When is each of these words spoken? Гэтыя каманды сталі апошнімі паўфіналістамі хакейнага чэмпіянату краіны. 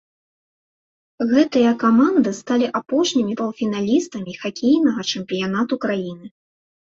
Гэтыя 1.31 1.71
каманды 1.83 2.29
сталі 2.39 2.67
апошнімі 2.79 3.33
паўфіналістамі 3.41 4.31
хакейнага 4.45 5.01
чэмпіянату 5.17 5.73
краіны. 5.85 6.27